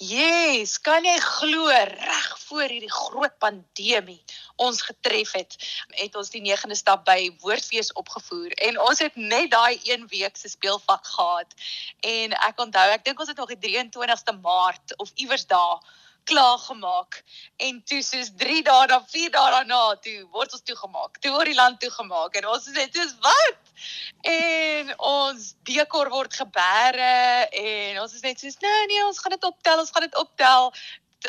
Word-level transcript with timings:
Yes, 0.00 0.78
kan 0.80 1.04
jy 1.04 1.18
glo 1.20 1.68
reg 1.68 2.28
voor 2.46 2.70
hierdie 2.72 2.92
groot 2.92 3.34
pandemie 3.36 4.22
ons 4.56 4.78
getref 4.80 5.34
het, 5.36 5.56
het 6.00 6.14
ons 6.16 6.30
die 6.32 6.40
9de 6.40 6.78
stap 6.78 7.02
by 7.04 7.28
Woordfees 7.42 7.92
opgevoer 8.00 8.54
en 8.64 8.78
ons 8.80 9.02
het 9.04 9.18
net 9.20 9.50
daai 9.52 9.76
1 9.92 10.06
week 10.08 10.40
se 10.40 10.48
speelvak 10.48 11.04
gehad. 11.04 11.52
En 12.00 12.32
ek 12.32 12.64
onthou, 12.64 12.86
ek 12.94 13.04
dink 13.04 13.20
ons 13.20 13.28
het 13.28 13.36
nog 13.36 13.52
die 13.52 13.60
23ste 13.60 14.38
Maart 14.40 14.96
of 14.96 15.12
iewers 15.20 15.44
daar 15.52 15.84
klaar 16.24 16.58
gemaak 16.58 17.22
en 17.56 17.82
toe 17.84 18.02
soos 18.02 18.30
3 18.42 18.62
dae 18.66 18.86
dan 18.92 19.04
4 19.12 19.32
dae 19.34 19.50
daarna 19.54 19.80
toe 20.04 20.18
word 20.34 20.52
ons 20.52 20.62
toegemaak. 20.62 21.18
Toe 21.20 21.32
word 21.34 21.50
die 21.50 21.58
land 21.58 21.80
toegemaak 21.80 22.36
en 22.40 22.48
ons 22.54 22.68
sê 22.68 22.86
dis 22.92 23.14
wat? 23.24 23.72
En 24.30 24.92
ons 24.98 25.54
dekor 25.68 26.10
word 26.12 26.34
geberre 26.36 27.48
en 27.62 28.00
ons 28.02 28.14
is 28.14 28.24
net 28.26 28.40
soos 28.40 28.58
nee 28.64 28.86
nee 28.92 29.04
ons 29.06 29.20
gaan 29.22 29.36
dit 29.36 29.48
optel, 29.48 29.84
ons 29.84 29.94
gaan 29.94 30.06
dit 30.08 30.18
optel. 30.20 30.72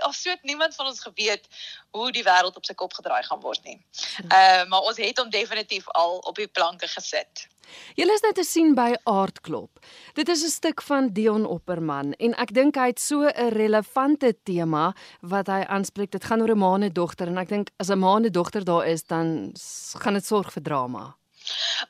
Of 0.07 0.15
so 0.15 0.29
het 0.29 0.43
niemand 0.43 0.75
van 0.75 0.85
ons 0.85 0.99
geweet 0.99 1.47
hoe 1.91 2.11
die 2.11 2.23
wêreld 2.23 2.55
op 2.55 2.65
sy 2.65 2.73
kop 2.73 2.93
gedraai 2.93 3.23
gaan 3.23 3.41
word 3.41 3.63
nie. 3.63 3.79
Ehm 4.27 4.63
uh, 4.63 4.69
maar 4.69 4.87
ons 4.87 4.97
het 4.97 5.17
hom 5.17 5.29
definitief 5.29 5.89
al 5.89 6.17
op 6.17 6.35
die 6.35 6.47
planke 6.47 6.87
gesit. 6.87 7.47
Julle 7.95 8.13
is 8.13 8.23
nou 8.25 8.31
te 8.35 8.43
sien 8.43 8.73
by 8.75 8.93
Aardklop. 9.03 9.79
Dit 10.17 10.29
is 10.29 10.43
'n 10.43 10.49
stuk 10.49 10.81
van 10.81 11.13
Dion 11.13 11.45
Opperman 11.45 12.13
en 12.13 12.33
ek 12.35 12.53
dink 12.53 12.75
hy 12.75 12.87
het 12.87 12.99
so 12.99 13.27
'n 13.27 13.53
relevante 13.53 14.35
tema 14.43 14.93
wat 15.21 15.47
hy 15.47 15.61
aanspreek. 15.67 16.11
Dit 16.11 16.23
gaan 16.23 16.41
oor 16.41 16.51
'n 16.51 16.57
maane 16.57 16.91
dogter 16.91 17.27
en 17.27 17.37
ek 17.37 17.49
dink 17.49 17.69
as 17.77 17.89
'n 17.89 17.99
maane 17.99 18.29
dogter 18.29 18.63
daar 18.63 18.87
is, 18.87 19.03
dan 19.03 19.53
gaan 19.99 20.13
dit 20.13 20.25
sorg 20.25 20.51
vir 20.53 20.63
drama. 20.63 21.20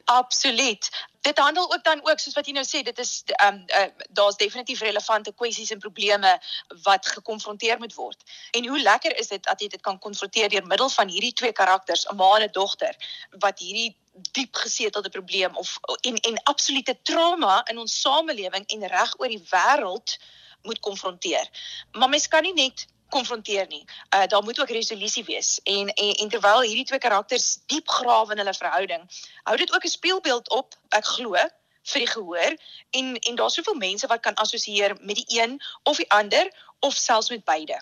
Absoluut. 0.06 0.90
Dit 1.22 1.38
handel 1.38 1.74
ook 1.74 1.84
dan 1.84 2.00
ook 2.04 2.20
soos 2.20 2.34
wat 2.34 2.46
jy 2.46 2.54
nou 2.54 2.66
sê, 2.66 2.82
dit 2.84 3.00
is 3.00 3.22
ehm 3.26 3.56
um, 3.56 3.64
uh, 3.68 4.06
daar's 4.10 4.36
definitief 4.36 4.80
relevante 4.82 5.34
kwessies 5.34 5.72
en 5.72 5.80
probleme 5.80 6.42
wat 6.84 7.08
gekonfronteer 7.08 7.78
moet 7.78 7.94
word. 7.94 8.24
En 8.52 8.68
hoe 8.68 8.82
lekker 8.82 9.18
is 9.20 9.28
dit 9.28 9.44
dat 9.44 9.62
jy 9.62 9.68
dit 9.68 9.82
kan 9.82 10.00
konfronteer 10.00 10.50
deur 10.50 10.66
middel 10.66 10.90
van 10.90 11.08
hierdie 11.08 11.34
twee 11.34 11.52
karakters, 11.52 12.08
'n 12.10 12.16
ma 12.16 12.36
en 12.36 12.48
'n 12.48 12.52
dogter, 12.52 12.96
wat 13.40 13.60
hierdie 13.60 13.98
diep 14.32 14.56
gesetelde 14.56 15.10
probleem 15.10 15.56
of 15.56 15.80
en 16.02 16.16
en 16.16 16.44
absolute 16.44 17.00
trauma 17.02 17.66
in 17.66 17.78
ons 17.78 18.02
samelewing 18.02 18.66
en 18.66 18.88
reg 18.88 19.20
oor 19.20 19.28
die 19.28 19.46
wêreld 19.54 20.18
moet 20.62 20.80
konfronteer. 20.80 21.50
Maar 21.92 22.10
mens 22.10 22.28
kan 22.28 22.44
nie 22.44 22.54
net 22.54 22.86
konfronteer 23.14 23.68
nie. 23.70 23.84
Uh 24.16 24.26
daar 24.32 24.44
moet 24.44 24.60
ook 24.62 24.70
resolusie 24.70 25.24
wees. 25.28 25.60
En 25.64 25.94
en, 25.94 26.12
en 26.24 26.30
terwyl 26.30 26.62
hierdie 26.62 26.86
twee 26.90 27.00
karakters 27.00 27.58
diep 27.66 27.90
grawe 27.90 28.32
in 28.32 28.44
hulle 28.44 28.54
verhouding, 28.54 29.04
hou 29.44 29.58
dit 29.58 29.74
ook 29.74 29.86
'n 29.86 29.98
speelbeeld 29.98 30.50
op, 30.50 30.76
ek 30.90 31.06
glo, 31.06 31.36
vir 31.84 32.04
die 32.04 32.10
gehoor 32.10 32.58
en 32.90 33.16
en 33.16 33.36
daar's 33.36 33.54
soveel 33.54 33.78
mense 33.78 34.08
wat 34.08 34.20
kan 34.20 34.34
assosieer 34.34 34.98
met 35.02 35.16
die 35.16 35.40
een 35.42 35.62
of 35.84 35.98
die 35.98 36.12
ander 36.12 36.52
of 36.80 36.94
selfs 36.94 37.30
met 37.30 37.44
beide. 37.44 37.82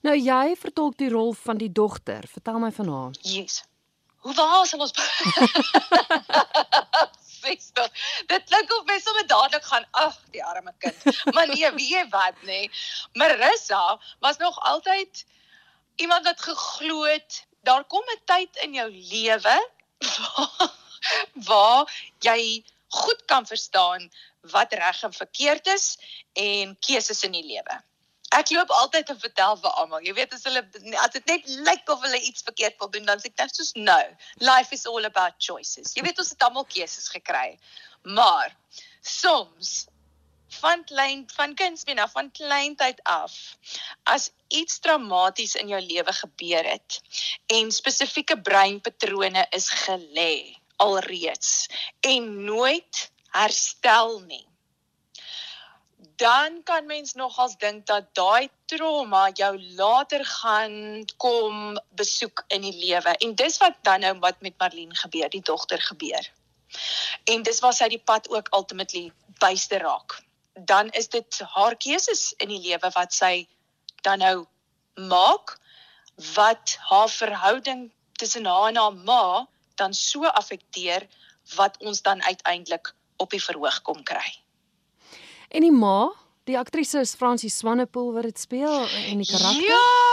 Nou 0.00 0.16
jy 0.16 0.56
vertolk 0.58 0.98
die 0.98 1.08
rol 1.10 1.32
van 1.32 1.56
die 1.56 1.72
dogter. 1.72 2.24
Vertel 2.30 2.58
my 2.58 2.72
van 2.72 2.88
haar. 2.88 3.14
Yes. 3.20 3.62
Hoe 4.16 4.34
waar 4.34 4.66
sal 4.66 4.80
ons 4.80 4.92
Feesdag. 7.46 7.90
Dit 8.26 8.44
klink 8.50 8.72
of 8.74 8.84
mens 8.90 9.04
sommer 9.06 9.26
dadelik 9.30 9.64
gaan, 9.64 9.86
ag, 9.90 10.18
die 10.34 10.44
arme 10.44 10.74
kind. 10.82 11.04
Maar 11.34 11.46
nee, 11.52 11.70
weet 11.78 11.90
jy 11.90 12.04
wat 12.10 12.42
nê? 12.42 12.46
Nee? 12.66 12.70
Marissa 13.22 14.00
was 14.24 14.40
nog 14.42 14.58
altyd 14.72 15.24
iemand 15.96 16.24
wat 16.24 16.40
geglo 16.40 17.04
het 17.04 17.44
daar 17.66 17.84
kom 17.84 18.04
'n 18.14 18.22
tyd 18.24 18.56
in 18.64 18.72
jou 18.74 18.90
lewe 18.90 19.58
waar, 20.26 20.70
waar 21.48 21.84
jy 22.18 22.64
goed 22.88 23.24
kan 23.24 23.46
verstaan 23.46 24.10
wat 24.40 24.72
reg 24.72 25.02
en 25.02 25.12
verkeerd 25.12 25.66
is 25.66 25.98
en 26.32 26.78
keuses 26.78 27.22
in 27.22 27.32
die 27.32 27.46
lewe. 27.46 27.82
Ek 28.34 28.50
loop 28.50 28.70
altyd 28.74 29.06
te 29.06 29.14
vertel 29.18 29.56
vir 29.62 29.74
almal. 29.80 30.02
Jy 30.02 30.14
weet 30.16 30.32
as 30.34 30.44
hulle 30.48 30.62
as 31.02 31.12
dit 31.14 31.26
net 31.30 31.50
lyk 31.68 31.90
of 31.92 32.02
hulle 32.02 32.20
iets 32.20 32.42
verkeerd 32.46 32.78
wil 32.82 32.90
doen, 32.90 33.06
dan 33.06 33.22
sê 33.22 33.30
ek 33.30 33.38
net 33.38 33.54
soos 33.54 33.74
no. 33.78 33.98
Life 34.42 34.74
is 34.74 34.86
all 34.86 35.06
about 35.06 35.38
choices. 35.38 35.94
Jy 35.94 36.02
weet 36.08 36.18
ons 36.18 36.32
het 36.34 36.42
almal 36.42 36.66
keuses 36.66 37.08
gekry. 37.14 37.58
Maar 38.02 38.50
soms 39.02 39.86
van 40.60 40.84
klein 40.84 41.24
van 41.34 41.54
kindsbeen 41.54 41.98
af 41.98 42.12
van 42.12 42.30
kleintyd 42.30 43.02
af 43.02 43.56
as 44.02 44.30
iets 44.48 44.78
traumaties 44.78 45.54
in 45.54 45.68
jou 45.68 45.80
lewe 45.80 46.12
gebeur 46.12 46.64
het 46.64 47.00
en 47.46 47.72
spesifieke 47.72 48.40
breinpatrone 48.40 49.46
is 49.50 49.68
gelê 49.84 50.56
alreeds 50.76 51.66
en 52.00 52.44
nooit 52.44 53.10
herstel 53.30 54.20
nie 54.20 54.45
dan 56.16 56.62
kan 56.62 56.86
mens 56.86 57.12
nogals 57.14 57.56
dink 57.56 57.86
dat 57.86 58.08
daai 58.14 58.48
trauma 58.64 59.30
jou 59.34 59.52
later 59.76 60.24
gaan 60.24 61.04
kom 61.16 61.78
besoek 61.90 62.44
in 62.48 62.60
die 62.60 62.76
lewe. 62.76 63.16
En 63.20 63.34
dis 63.34 63.58
wat 63.58 63.76
dan 63.82 64.00
nou 64.00 64.18
wat 64.18 64.40
met 64.40 64.58
Marlene 64.58 64.96
gebeur, 64.96 65.28
die 65.30 65.42
dogter 65.42 65.82
gebeur. 65.82 66.32
En 67.24 67.42
dis 67.42 67.60
waar 67.60 67.76
sy 67.76 67.88
die 67.92 68.02
pad 68.02 68.28
ook 68.28 68.48
ultimately 68.56 69.12
byste 69.40 69.78
raak. 69.78 70.18
Dan 70.54 70.88
is 70.88 71.08
dit 71.08 71.40
haar 71.54 71.76
keuses 71.76 72.32
in 72.40 72.48
die 72.48 72.62
lewe 72.64 72.90
wat 72.94 73.12
sy 73.12 73.48
dan 74.02 74.24
nou 74.24 74.46
maak 74.94 75.58
wat 76.32 76.78
haar 76.88 77.12
verhouding 77.12 77.90
tussen 78.16 78.48
haar 78.48 78.68
en 78.68 78.80
haar 78.80 78.96
ma 78.96 79.46
dan 79.74 79.94
so 79.94 80.24
affekteer 80.24 81.04
wat 81.54 81.76
ons 81.78 82.02
dan 82.02 82.22
uiteindelik 82.22 82.94
op 83.16 83.30
die 83.30 83.42
verhoog 83.42 83.82
kom 83.82 84.02
kry. 84.02 84.45
En 85.48 85.60
die 85.60 85.72
ma, 85.72 86.12
die 86.44 86.58
aktrise 86.58 87.00
is 87.02 87.14
Francie 87.14 87.50
Swanepoel 87.50 88.12
wat 88.12 88.22
dit 88.22 88.38
speel 88.38 88.86
en 88.86 89.22
die 89.22 89.26
karakter. 89.26 89.62
Ja, 89.66 90.06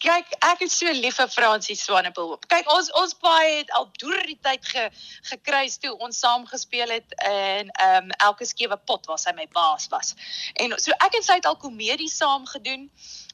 kyk, 0.00 0.32
ek 0.46 0.62
is 0.64 0.76
so 0.78 0.90
lief 0.94 1.18
vir 1.20 1.28
Francie 1.30 1.76
Swanepoel. 1.76 2.38
Kyk, 2.50 2.68
ons 2.74 2.90
ons 2.98 3.14
baie 3.22 3.60
het 3.60 3.70
al 3.76 3.88
deur 4.00 4.22
die 4.26 4.38
tyd 4.42 4.64
ge, 4.66 4.86
gekruis 5.30 5.78
toe 5.82 5.92
ons 5.98 6.18
saam 6.18 6.46
gespeel 6.48 6.90
het 6.94 7.14
in 7.26 7.70
ehm 7.70 8.10
um, 8.10 8.14
elke 8.26 8.48
skewe 8.48 8.78
pot 8.86 9.06
waar 9.10 9.20
sy 9.20 9.34
my 9.36 9.46
baas 9.54 9.88
was. 9.92 10.14
En 10.54 10.74
so 10.78 10.94
ek 11.06 11.18
en 11.18 11.26
sy 11.26 11.38
het 11.40 11.48
al 11.50 11.58
komedie 11.60 12.10
saam 12.10 12.46
gedoen. 12.46 12.88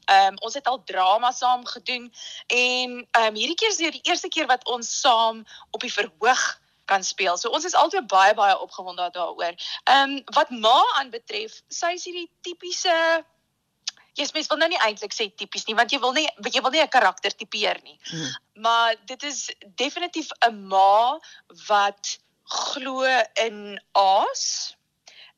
Ehm 0.07 0.35
um, 0.35 0.39
ons 0.47 0.57
het 0.57 0.67
al 0.67 0.83
drama 0.83 1.31
saam 1.31 1.65
gedoen 1.65 2.11
en 2.47 3.01
ehm 3.01 3.27
um, 3.27 3.35
hierdie 3.35 3.57
keer 3.59 3.73
is 3.73 3.81
dit 3.81 3.99
die 3.99 4.11
eerste 4.11 4.29
keer 4.29 4.47
wat 4.47 4.65
ons 4.67 4.91
saam 5.01 5.45
op 5.71 5.81
die 5.81 5.93
verhoog 5.93 6.45
kan 6.87 7.03
speel. 7.03 7.37
So 7.37 7.53
ons 7.53 7.65
is 7.67 7.75
altyd 7.75 8.07
baie 8.11 8.33
baie 8.37 8.57
opgewonde 8.59 9.09
daaroor. 9.15 9.55
Ehm 9.83 10.17
um, 10.17 10.21
wat 10.37 10.49
ma 10.49 10.77
aanbetref, 10.99 11.61
sy 11.67 11.93
is 11.97 12.07
hierdie 12.09 12.29
tipiese 12.41 13.25
Jy's 14.17 14.33
mens 14.33 14.47
wil 14.49 14.57
nou 14.57 14.69
nie 14.71 14.79
eintlik 14.81 15.13
sê 15.13 15.27
tipies 15.29 15.67
nie 15.67 15.75
want 15.77 15.91
jy 15.93 15.99
wil 16.01 16.15
nie 16.15 16.25
jy 16.49 16.61
wil 16.65 16.73
nie 16.73 16.81
'n 16.81 16.93
karakter 16.93 17.35
tipeer 17.37 17.77
nie. 17.83 17.99
Hmm. 18.09 18.31
Maar 18.65 18.95
dit 19.05 19.23
is 19.23 19.51
definitief 19.83 20.31
'n 20.47 20.67
ma 20.71 21.19
wat 21.67 22.17
glo 22.47 23.03
in 23.45 23.81
aas 23.93 24.76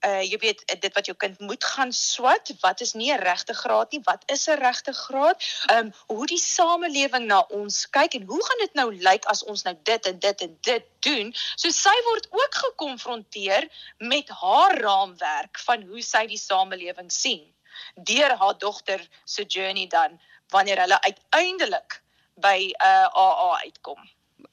uh 0.08 0.22
jy 0.24 0.38
weet 0.40 0.62
dit 0.82 0.94
wat 0.96 1.06
jou 1.06 1.16
kind 1.18 1.40
moet 1.40 1.64
gaan 1.64 1.92
swat 1.92 2.52
wat 2.62 2.82
is 2.82 2.94
nie 2.94 3.12
'n 3.12 3.20
regte 3.20 3.54
graad 3.54 3.92
nie 3.92 4.02
wat 4.04 4.24
is 4.32 4.48
'n 4.48 4.60
regte 4.60 4.94
graad? 4.94 5.44
Um 5.76 5.92
hoe 6.08 6.28
die 6.28 6.40
samelewing 6.40 7.26
na 7.28 7.40
ons 7.50 7.90
kyk 7.90 8.14
en 8.14 8.24
hoe 8.24 8.44
gaan 8.46 8.60
dit 8.60 8.74
nou 8.74 8.96
lyk 8.96 9.26
as 9.26 9.44
ons 9.44 9.64
nou 9.64 9.76
dit 9.84 10.06
en 10.06 10.20
dit 10.20 10.42
en 10.42 10.58
dit 10.62 10.86
doen? 11.00 11.34
So 11.56 11.70
sy 11.70 11.96
word 12.10 12.28
ook 12.32 12.56
gekonfronteer 12.56 13.70
met 13.98 14.30
haar 14.30 14.80
raamwerk 14.80 15.60
van 15.60 15.82
hoe 15.82 16.02
sy 16.02 16.26
die 16.28 16.38
samelewing 16.38 17.12
sien 17.12 17.54
deur 17.96 18.36
haar 18.36 18.58
dogter 18.58 19.08
se 19.26 19.44
journey 19.44 19.88
dan 19.88 20.20
wanneer 20.50 20.80
hulle 20.80 21.02
uiteindelik 21.02 22.02
by 22.36 22.72
'n 22.72 22.86
uh, 22.86 23.08
AA 23.14 23.60
uitkom. 23.64 24.00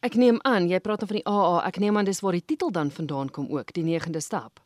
Ek 0.00 0.14
neem 0.14 0.38
aan 0.42 0.68
jy 0.68 0.80
praat 0.80 0.98
dan 0.98 1.08
van 1.08 1.16
die 1.16 1.26
AA 1.26 1.66
ek 1.66 1.78
neem 1.78 1.96
aan 1.96 2.04
dis 2.04 2.20
waar 2.20 2.32
die 2.32 2.44
titel 2.44 2.70
dan 2.70 2.90
vandaan 2.90 3.30
kom 3.30 3.46
ook 3.50 3.72
die 3.72 3.84
9de 3.84 4.20
stap 4.20 4.65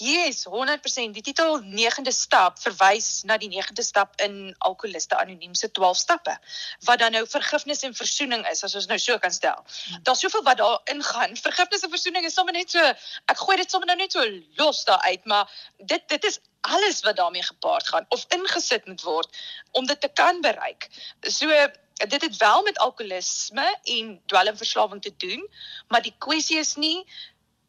Yes, 0.00 0.44
100%. 0.46 1.14
Die 1.16 1.22
titel 1.22 1.60
9de 1.62 2.12
stap 2.12 2.58
verwys 2.62 3.22
na 3.28 3.36
die 3.38 3.50
9de 3.52 3.82
stap 3.82 4.20
in 4.20 4.54
Alkoholiste 4.58 5.18
Anoniem 5.18 5.54
se 5.54 5.70
12 5.70 5.96
stappe 5.96 6.38
wat 6.84 6.98
dan 6.98 7.12
nou 7.12 7.24
vergifnis 7.28 7.84
en 7.86 7.94
versoening 7.94 8.46
is 8.50 8.64
as 8.64 8.74
ons 8.74 8.88
nou 8.90 8.98
so 8.98 9.18
kan 9.18 9.32
stel. 9.32 9.64
Daar's 10.02 10.20
soveel 10.20 10.42
wat 10.42 10.58
daar 10.58 10.80
ingaan. 10.92 11.36
Vergifnis 11.36 11.86
en 11.86 11.90
versoening 11.90 12.24
is 12.24 12.34
sommer 12.34 12.56
net 12.56 12.70
so 12.70 12.80
ek 12.80 13.38
gooi 13.38 13.56
dit 13.60 13.70
sommer 13.70 13.88
nou 13.90 13.98
net 14.00 14.12
so 14.12 14.24
los 14.58 14.84
daar 14.84 15.02
uit, 15.10 15.24
maar 15.24 15.50
dit 15.78 16.08
dit 16.08 16.24
is 16.24 16.40
alles 16.64 17.02
wat 17.04 17.16
daarmee 17.16 17.44
gepaard 17.44 17.88
gaan 17.88 18.06
of 18.08 18.24
ingesit 18.28 18.86
moet 18.86 19.02
word 19.02 19.40
om 19.70 19.86
dit 19.86 20.00
te 20.00 20.08
kan 20.08 20.40
bereik. 20.40 20.88
So 21.20 21.48
dit 21.94 22.22
het 22.22 22.36
wel 22.36 22.62
met 22.62 22.78
alkoholisme 22.78 23.78
en 23.82 24.20
dwelmverslawing 24.26 25.02
te 25.02 25.14
doen, 25.16 25.48
maar 25.88 26.02
die 26.02 26.14
kwessie 26.18 26.58
is 26.58 26.74
nie 26.74 27.04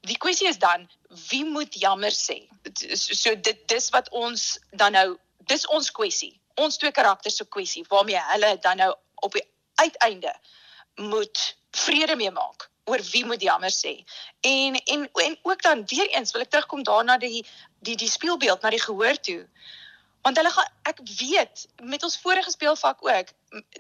die 0.06 0.18
kwessie 0.18 0.48
is 0.48 0.60
dan 0.62 0.88
wie 1.30 1.46
moet 1.46 1.76
jammer 1.80 2.14
sê? 2.14 2.42
So 2.96 3.36
dit 3.36 3.68
dis 3.68 3.90
wat 3.90 4.10
ons 4.10 4.58
dan 4.72 4.96
nou 4.98 5.08
dis 5.50 5.68
ons 5.68 5.92
kwessie 5.92 6.34
ons 6.56 6.78
twee 6.78 6.92
karakters 6.92 7.36
se 7.36 7.46
kwessie 7.46 7.84
waarmee 7.90 8.22
hulle 8.32 8.56
dan 8.62 8.78
nou 8.78 8.94
op 9.16 9.36
die 9.36 9.44
uiteinde 9.76 10.32
moet 10.96 11.44
vrede 11.76 12.16
mee 12.16 12.32
maak 12.32 12.70
oor 12.86 13.02
wie 13.12 13.26
moet 13.26 13.42
jammer 13.42 13.74
sê. 13.74 13.96
En 14.42 14.76
en 14.76 15.10
en 15.14 15.38
ook 15.42 15.62
dan 15.62 15.84
weer 15.86 16.10
eens 16.10 16.32
wil 16.32 16.46
ek 16.46 16.50
terugkom 16.54 16.84
daarna 16.84 17.18
die 17.18 17.46
die 17.80 17.96
die 17.96 18.10
speelbeeld 18.10 18.62
na 18.62 18.70
die 18.70 18.82
gehoor 18.82 19.20
toe 19.20 19.42
want 20.26 20.38
hulle 20.42 20.52
gaan 20.58 20.72
ek 20.90 21.02
weet 21.20 21.68
met 21.94 22.04
ons 22.04 22.18
vorige 22.24 22.52
speelvak 22.54 23.04
ook 23.06 23.34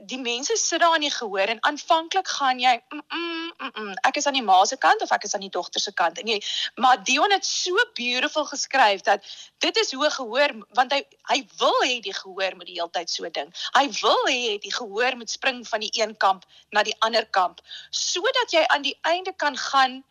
die 0.06 0.20
mense 0.22 0.56
sit 0.58 0.80
daar 0.80 0.94
aan 0.94 1.04
die 1.04 1.12
gehoor 1.12 1.50
en 1.54 1.64
aanvanklik 1.64 2.28
gaan 2.28 2.60
jy 2.60 2.74
mm, 2.90 3.02
mm, 3.10 3.52
mm, 3.58 3.72
mm, 3.74 3.94
ek 4.10 4.20
is 4.22 4.26
aan 4.26 4.38
die 4.38 4.46
ma 4.46 4.58
se 4.66 4.78
kant 4.78 5.02
of 5.02 5.12
ek 5.12 5.26
is 5.28 5.34
aan 5.36 5.44
die 5.44 5.52
dogter 5.52 5.82
se 5.82 5.94
kant. 5.94 6.20
En 6.22 6.30
jy 6.30 6.40
maar 6.82 7.04
Dion 7.04 7.32
het 7.32 7.46
so 7.46 7.86
beautiful 7.98 8.46
geskryf 8.46 9.02
dat 9.08 9.26
dit 9.66 9.78
is 9.78 9.92
hoe 9.92 10.10
gehoor 10.18 10.56
want 10.80 10.94
hy 10.94 11.02
hy 11.32 11.40
wil 11.60 11.78
hê 11.84 12.00
die 12.06 12.16
gehoor 12.16 12.56
moet 12.56 12.70
die 12.72 12.80
hele 12.80 12.92
tyd 12.94 13.12
so 13.12 13.30
ding. 13.30 13.52
Hy 13.78 13.86
wil 14.02 14.22
hê 14.30 14.58
die 14.64 14.74
gehoor 14.74 15.18
moet 15.18 15.34
spring 15.34 15.64
van 15.68 15.84
die 15.84 15.94
een 16.02 16.18
kamp 16.18 16.46
na 16.70 16.84
die 16.84 16.96
ander 17.00 17.26
kamp 17.26 17.64
sodat 17.90 18.54
jy 18.54 18.66
aan 18.68 18.86
die 18.86 18.98
einde 19.02 19.34
kan 19.34 19.58
gaan 19.58 20.04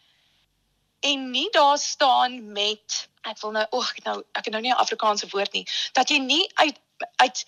en 1.04 1.30
nie 1.30 1.48
daar 1.50 1.78
staan 1.78 2.52
met 2.52 3.08
ek 3.28 3.40
wil 3.40 3.52
nou 3.56 3.64
oek 3.76 4.00
nou 4.04 4.16
ek 4.32 4.48
het 4.48 4.52
nou 4.56 4.62
nie 4.64 4.72
'n 4.72 4.82
Afrikaanse 4.84 5.28
woord 5.32 5.52
nie 5.52 5.66
dat 5.92 6.08
jy 6.08 6.18
nie 6.18 6.44
uit 6.54 6.78
uit 7.16 7.44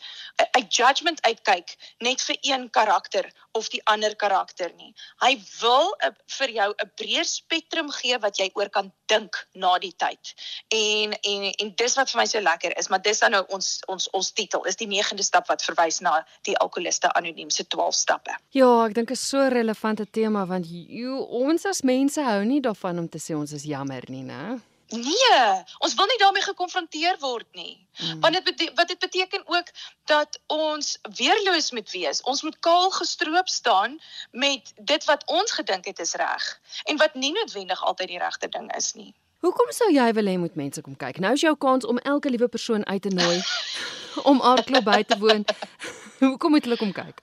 uit 0.51 0.77
judgment 0.77 1.23
uitkyk 1.23 1.75
net 1.99 2.23
vir 2.23 2.37
een 2.41 2.71
karakter 2.71 3.31
of 3.53 3.69
die 3.73 3.81
ander 3.85 4.17
karakter 4.17 4.73
nie. 4.77 4.93
Hy 5.23 5.33
wil 5.61 5.95
a, 6.05 6.11
vir 6.39 6.51
jou 6.51 6.69
'n 6.73 6.91
breër 7.01 7.25
spektrum 7.25 7.91
gee 7.91 8.19
wat 8.19 8.39
jy 8.39 8.51
oor 8.55 8.69
kan 8.69 8.93
dink 9.07 9.39
na 9.55 9.79
die 9.79 9.95
tyd. 9.97 10.35
En 10.69 11.13
en 11.13 11.43
en 11.53 11.73
dis 11.77 11.97
wat 11.97 12.11
vir 12.11 12.21
my 12.21 12.27
so 12.27 12.41
lekker 12.41 12.77
is, 12.79 12.89
maar 12.89 13.03
dis 13.03 13.19
dan 13.19 13.31
nou 13.31 13.45
ons 13.49 13.81
ons 13.87 14.09
ons 14.11 14.33
titel 14.33 14.65
is 14.65 14.77
die 14.77 14.89
9de 14.89 15.23
stap 15.23 15.49
wat 15.49 15.65
verwys 15.65 16.01
na 16.01 16.27
die 16.43 16.57
alkoholiste 16.57 17.13
anoniem 17.13 17.51
se 17.51 17.65
12 17.65 17.95
stappe. 17.95 18.37
Ja, 18.51 18.85
ek 18.87 18.95
dink 18.95 19.11
is 19.11 19.29
so 19.29 19.49
relevante 19.49 20.07
tema 20.11 20.45
want 20.47 20.67
jy, 20.67 21.07
ons 21.47 21.67
as 21.67 21.83
mense 21.83 22.23
hou 22.23 22.45
nie 22.45 22.61
daarvan 22.61 22.99
om 22.99 23.09
te 23.09 23.19
sê 23.19 23.37
ons 23.37 23.53
is 23.53 23.65
jammer 23.65 24.05
nie, 24.09 24.23
né? 24.23 24.61
Nee, 24.89 25.65
ons 25.79 25.95
wil 25.95 26.07
nie 26.07 26.19
daarmee 26.19 26.43
gekonfronteer 26.43 27.17
word 27.19 27.47
nie. 27.53 27.89
Mm. 27.99 28.21
Want 28.21 28.45
dit 28.45 28.71
wat 28.75 28.89
dit 28.89 28.99
beteken 28.99 29.43
ook 29.47 29.71
dat 30.05 30.39
ons 30.47 30.99
weerloos 31.17 31.71
moet 31.71 31.91
wees. 31.91 32.23
Ons 32.23 32.43
moet 32.43 32.59
kaal 32.59 32.91
gestroop 32.91 33.49
staan 33.49 33.99
met 34.31 34.73
dit 34.77 35.05
wat 35.05 35.27
ons 35.27 35.53
gedink 35.53 35.85
het 35.85 35.99
is 35.99 36.15
reg 36.15 36.61
en 36.85 36.97
wat 36.97 37.15
nie 37.15 37.33
noodwendig 37.33 37.85
altyd 37.85 38.09
die 38.09 38.19
regte 38.19 38.49
ding 38.49 38.75
is 38.77 38.93
nie. 38.95 39.15
Hoekom 39.43 39.73
sou 39.75 39.91
jy 39.93 40.13
wil 40.13 40.31
hê 40.31 40.39
moet 40.39 40.55
mense 40.55 40.81
kom 40.81 40.97
kyk? 40.97 41.19
Nou 41.19 41.33
is 41.35 41.43
jou 41.43 41.57
kans 41.57 41.87
om 41.87 41.99
elke 41.99 42.31
liewe 42.31 42.49
persoon 42.49 42.87
uit 42.87 43.03
te 43.03 43.11
nooi 43.11 43.43
om 44.31 44.43
aardklop 44.43 44.87
by 44.87 45.03
te 45.03 45.19
woon. 45.19 45.45
Hoekom 46.23 46.55
moet 46.55 46.65
hulle 46.65 46.79
kom 46.79 46.95
kyk? 46.95 47.21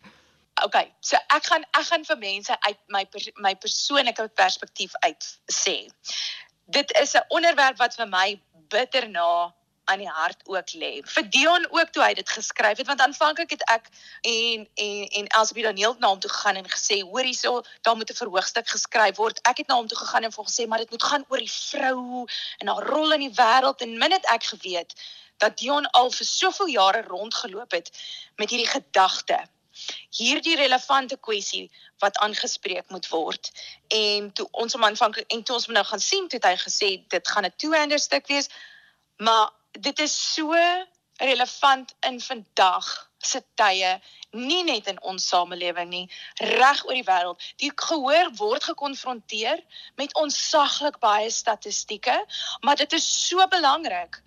OK, 0.63 0.75
so 0.99 1.17
ek 1.33 1.47
gaan 1.47 1.63
ek 1.71 1.87
gaan 1.87 2.03
vir 2.05 2.19
mense 2.19 2.59
uit 2.67 2.79
my 2.87 3.07
my 3.41 3.55
persoonlike 3.55 4.27
perspektief 4.35 4.93
uit 5.07 5.31
sê 5.51 5.77
dit 6.65 6.91
is 7.01 7.13
'n 7.13 7.25
onderwerp 7.27 7.77
wat 7.77 7.95
vir 7.95 8.07
my 8.07 8.41
bitter 8.67 9.09
na 9.09 9.53
aan 9.85 9.99
die 9.99 10.09
hart 10.09 10.41
ook 10.47 10.71
lê. 10.73 10.91
Vir 11.03 11.29
Dion 11.29 11.67
ook 11.69 11.89
toe 11.91 12.03
hy 12.03 12.13
dit 12.13 12.29
geskryf 12.29 12.77
het 12.77 12.87
want 12.87 13.01
aanvanklik 13.01 13.49
het 13.49 13.63
ek 13.71 13.89
en 14.21 14.67
en 14.73 15.07
en 15.07 15.27
Elsabie 15.27 15.63
Daniel 15.63 15.95
na 15.99 16.07
hom 16.07 16.19
toe 16.19 16.31
gegaan 16.31 16.55
en 16.55 16.69
gesê 16.69 17.01
hoor 17.01 17.27
hierso 17.27 17.61
daar 17.81 17.95
moet 17.95 18.11
'n 18.11 18.21
verhoogstuk 18.21 18.67
geskryf 18.67 19.15
word. 19.15 19.39
Ek 19.41 19.57
het 19.57 19.67
na 19.67 19.75
hom 19.75 19.87
toe 19.87 19.97
gegaan 19.97 20.23
en 20.23 20.31
vir 20.31 20.43
hom 20.43 20.51
gesê 20.51 20.67
maar 20.67 20.83
dit 20.83 20.89
moet 20.89 21.03
gaan 21.03 21.25
oor 21.27 21.37
die 21.37 21.51
vrou 21.51 22.27
en 22.57 22.67
haar 22.67 22.87
rol 22.87 23.11
in 23.11 23.27
die 23.27 23.35
wêreld 23.41 23.81
en 23.81 23.97
min 23.97 24.11
het 24.11 24.25
ek 24.25 24.43
geweet 24.43 24.93
dat 25.37 25.57
Dion 25.57 25.85
al 25.91 26.11
vir 26.11 26.25
soveel 26.25 26.67
jare 26.67 27.01
rondgeloop 27.01 27.71
het 27.71 27.91
met 28.35 28.49
hierdie 28.49 28.69
gedagte 28.69 29.39
hierdie 30.09 30.55
relevante 30.55 31.17
kwessie 31.17 31.71
wat 32.03 32.17
aangespreek 32.17 32.89
moet 32.89 33.07
word. 33.09 33.51
En 33.87 34.31
toe 34.33 34.47
ons 34.51 34.73
hom 34.73 34.83
aanvanklik 34.83 35.31
en 35.31 35.43
toe 35.43 35.55
ons 35.55 35.65
hom 35.65 35.77
nou 35.77 35.85
gaan 35.85 36.03
sien, 36.03 36.27
het 36.31 36.45
hy 36.45 36.55
gesê 36.61 36.89
dit 37.07 37.27
gaan 37.27 37.45
'n 37.45 37.53
two-hander 37.57 37.99
stuk 37.99 38.27
wees. 38.27 38.49
Maar 39.17 39.49
dit 39.71 39.99
is 39.99 40.33
so 40.33 40.53
relevant 41.17 41.95
in 41.99 42.21
vandag 42.21 43.09
se 43.17 43.41
tye, 43.55 44.01
nie 44.31 44.63
net 44.63 44.87
in 44.87 44.99
ons 45.01 45.27
samelewing 45.27 45.89
nie, 45.89 46.07
reg 46.41 46.85
oor 46.85 46.97
die 46.97 47.05
wêreld. 47.07 47.45
Die 47.61 47.71
gehoor 47.75 48.31
word 48.35 48.63
gekonfronteer 48.63 49.61
met 49.95 50.15
onsaglik 50.19 50.99
baie 50.99 51.29
statistieke, 51.31 52.17
maar 52.61 52.75
dit 52.75 52.93
is 52.93 53.27
so 53.27 53.47
belangrik 53.47 54.21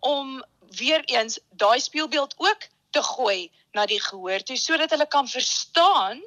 om 0.00 0.42
weer 0.76 1.04
eens 1.04 1.38
daai 1.50 1.80
speelbeeld 1.80 2.34
ook 2.36 2.68
te 2.90 3.02
gooi 3.02 3.50
na 3.72 3.86
die 3.86 4.00
gehoor 4.00 4.42
toe 4.42 4.56
sodat 4.56 4.90
hulle 4.90 5.06
kan 5.06 5.28
verstaan 5.28 6.22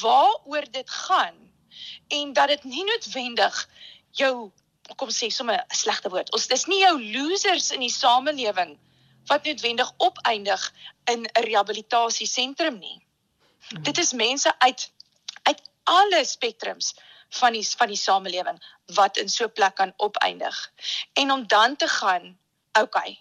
waaroor 0.00 0.66
dit 0.70 0.90
gaan 0.90 1.36
en 2.08 2.32
dat 2.32 2.48
dit 2.48 2.64
nie 2.64 2.84
noodwendig 2.84 3.68
jou 4.10 4.50
kom 4.96 5.10
sê 5.10 5.30
sommer 5.32 5.56
'n 5.56 5.74
slegte 5.74 6.08
woord. 6.08 6.32
Ons 6.32 6.46
dis 6.46 6.66
nie 6.66 6.80
jou 6.80 6.96
losers 7.02 7.70
in 7.70 7.80
die 7.80 7.92
samelewing 7.92 8.78
wat 9.26 9.44
noodwendig 9.44 9.92
opeindig 9.96 10.72
in 11.04 11.24
'n 11.24 11.44
rehabilitasiesentrum 11.44 12.78
nie. 12.78 13.06
Hmm. 13.68 13.82
Dit 13.82 13.98
is 13.98 14.12
mense 14.12 14.58
uit 14.58 14.90
uit 15.42 15.60
alle 15.84 16.24
spektrums 16.24 16.94
van 17.28 17.52
die 17.52 17.66
van 17.76 17.88
die 17.88 17.96
samelewing 17.96 18.62
wat 18.94 19.16
in 19.16 19.28
so 19.28 19.44
'n 19.44 19.52
plek 19.52 19.74
kan 19.74 19.92
opeindig. 19.96 20.72
En 21.12 21.30
om 21.30 21.46
dan 21.46 21.76
te 21.76 21.88
gaan, 21.88 22.38
okay, 22.72 23.18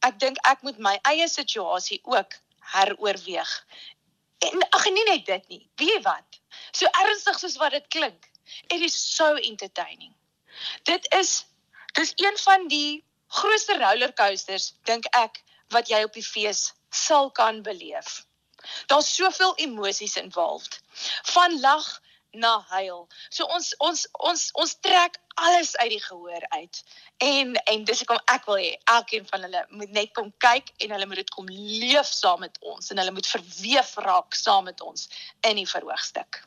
ek 0.00 0.18
dink 0.18 0.36
ek 0.46 0.62
moet 0.62 0.78
my 0.78 0.98
eie 1.02 1.28
situasie 1.28 2.00
ook 2.02 2.32
heroorweeg. 2.72 3.52
En 4.38 4.68
ag 4.70 4.84
nie 4.90 5.04
net 5.04 5.26
dit 5.26 5.48
nie. 5.48 5.62
Weet 5.80 6.02
wat? 6.04 6.40
So 6.72 6.86
ernstig 7.04 7.38
soos 7.38 7.56
wat 7.56 7.74
dit 7.76 7.86
klink, 7.88 8.30
it 8.68 8.80
is 8.80 8.96
so 9.16 9.34
entertaining. 9.34 10.14
Dit 10.82 11.06
is 11.14 11.46
dis 11.92 12.12
een 12.16 12.38
van 12.38 12.68
die 12.68 13.04
grootste 13.26 13.78
rollercoasters 13.78 14.74
dink 14.82 15.06
ek 15.16 15.42
wat 15.74 15.88
jy 15.88 16.02
op 16.06 16.14
die 16.14 16.26
fees 16.26 16.72
sal 16.90 17.30
kan 17.30 17.62
beleef. 17.62 18.22
Daar's 18.86 19.14
soveel 19.14 19.54
emosies 19.56 20.16
involved. 20.16 20.80
Van 21.34 21.60
lag 21.60 22.00
na 22.34 22.54
huil. 22.68 23.04
So 23.30 23.46
ons 23.56 23.74
ons 23.78 24.06
ons 24.30 24.44
ons 24.60 24.74
trek 24.86 25.18
alles 25.34 25.74
uit 25.76 25.90
die 25.96 26.02
gehoor 26.02 26.46
uit. 26.48 26.82
En 27.18 27.54
en 27.54 27.84
dis 27.84 28.02
hoekom 28.02 28.22
ek 28.34 28.48
wil 28.50 28.60
hê 28.62 28.72
elkeen 28.96 29.28
van 29.30 29.46
hulle 29.46 29.66
moet 29.70 29.94
net 29.98 30.14
kom 30.16 30.32
kyk 30.44 30.72
en 30.78 30.96
hulle 30.96 31.06
moet 31.10 31.22
dit 31.22 31.36
kom 31.36 31.50
leef 31.50 32.10
saam 32.10 32.42
met 32.46 32.58
ons 32.60 32.90
en 32.90 33.02
hulle 33.02 33.14
moet 33.18 33.30
verweef 33.36 33.94
raak 34.06 34.34
saam 34.38 34.70
met 34.70 34.80
ons 34.80 35.08
in 35.40 35.62
die 35.62 35.68
verhoogstuk. 35.68 36.42